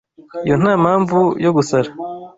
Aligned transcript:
Iyo 0.45 0.55
ntampamvu 0.61 1.19
yo 1.43 1.51
gusara. 1.57 1.89